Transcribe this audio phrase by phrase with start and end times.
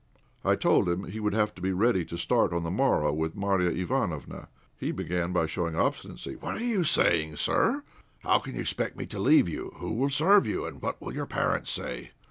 [0.43, 3.35] I told him he would have to be ready to start on the morrow with
[3.35, 4.47] Marya Ivánofna.
[4.75, 6.37] He began by showing obstinacy.
[6.37, 7.83] "What are you saying, sir?
[8.23, 9.73] How can you expect me to leave you?
[9.75, 12.13] Who will serve you, and what will your parents say?"